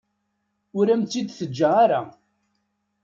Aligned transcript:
Ur 0.77 0.87
am-tt-id-teǧǧa 0.93 1.69
ara. 1.83 2.01